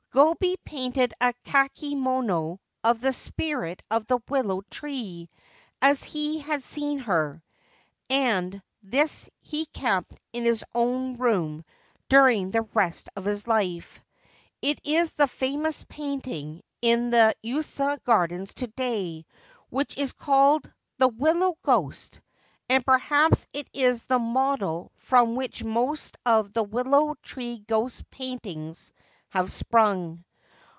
Gobei 0.13 0.57
painted 0.65 1.13
a 1.21 1.31
kakemono 1.45 2.59
of 2.83 2.99
the 2.99 3.13
spirit 3.13 3.81
of 3.89 4.07
the 4.07 4.19
willow 4.27 4.61
tree 4.69 5.29
as 5.81 6.03
he 6.03 6.39
had 6.39 6.61
seen 6.61 6.99
her, 6.99 7.41
and 8.09 8.61
this 8.83 9.29
he 9.39 9.65
kept 9.67 10.13
in 10.33 10.43
his 10.43 10.65
own 10.75 11.15
room 11.15 11.63
during 12.09 12.51
the 12.51 12.63
rest 12.73 13.07
of 13.15 13.23
his 13.23 13.47
life. 13.47 14.01
It 14.61 14.81
is 14.83 15.11
the 15.13 15.29
famous 15.29 15.85
painting, 15.87 16.61
in 16.81 17.11
350 17.11 17.13
A 17.13 17.15
Willow 17.15 17.29
Tree 17.29 17.55
and 17.55 17.67
Family 17.73 17.87
Honour 17.87 17.87
the 17.87 17.95
Yuasa 17.95 18.03
Gardens 18.03 18.53
to 18.55 18.67
day, 18.67 19.25
which 19.69 19.97
is 19.97 20.11
called' 20.11 20.73
The 20.99 21.07
Willow 21.07 21.57
Ghost,1 21.63 22.19
and 22.67 22.85
perhaps 22.85 23.47
it 23.53 23.69
is 23.71 24.03
the 24.03 24.19
model 24.19 24.91
from 24.95 25.35
which 25.35 25.63
most 25.63 26.17
of 26.25 26.51
the 26.51 26.63
willow 26.63 27.15
tree 27.21 27.59
ghost 27.65 28.09
paintings 28.11 28.91
have 29.29 29.49
sprung. 29.49 30.21